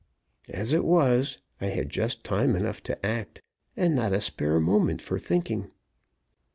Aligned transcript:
As 0.49 0.73
it 0.73 0.83
was, 0.83 1.37
I 1.61 1.67
had 1.67 1.89
just 1.91 2.23
time 2.23 2.55
enough 2.55 2.81
to 2.85 3.05
act, 3.05 3.43
and 3.77 3.93
not 3.93 4.13
a 4.13 4.19
spare 4.19 4.59
moment 4.59 4.99
for 4.99 5.19
thinking. 5.19 5.69